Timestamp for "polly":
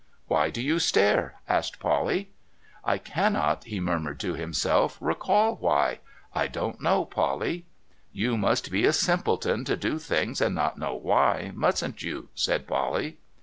1.79-2.31, 7.05-7.67, 12.65-13.19